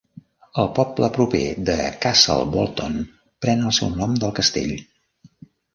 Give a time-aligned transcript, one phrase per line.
[0.63, 1.75] El poble proper de
[2.07, 2.99] Castle Bolton
[3.45, 4.79] pren el seu nom del castell.